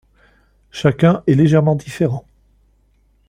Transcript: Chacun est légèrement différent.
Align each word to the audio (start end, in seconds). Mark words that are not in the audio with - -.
Chacun 0.71 1.21
est 1.27 1.35
légèrement 1.35 1.75
différent. 1.75 2.25